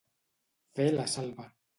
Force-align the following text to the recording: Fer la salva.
Fer 0.79 0.87
la 0.95 1.05
salva. 1.15 1.47